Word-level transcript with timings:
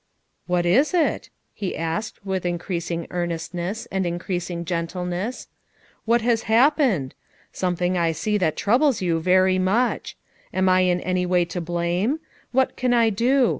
"What 0.47 0.65
is 0.65 0.95
it?" 0.95 1.29
he 1.53 1.77
asked 1.77 2.25
with 2.25 2.43
increasing 2.43 3.05
earnestness, 3.11 3.85
and 3.91 4.03
increasing 4.03 4.65
gentleness. 4.65 5.47
"What 6.05 6.23
has 6.23 6.45
happened? 6.49 7.13
Something 7.51 7.99
I 7.99 8.11
see 8.11 8.39
that 8.39 8.57
troubles 8.57 9.03
you 9.03 9.19
very 9.19 9.59
much. 9.59 10.17
Am 10.51 10.67
I 10.67 10.79
in 10.79 11.01
any 11.01 11.27
way 11.27 11.45
to 11.45 11.61
blame? 11.61 12.19
What 12.51 12.75
can 12.75 12.95
I 12.95 13.11
do? 13.11 13.49